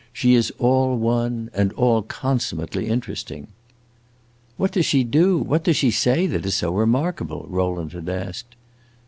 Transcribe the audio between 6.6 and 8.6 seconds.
remarkable?" Rowland had asked.